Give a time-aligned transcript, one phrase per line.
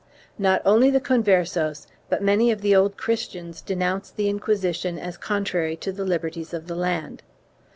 [0.39, 5.75] Not only the Conversos but many of the Old Christians denounced the Inquisition as contrary
[5.75, 7.21] to the liberties of the land.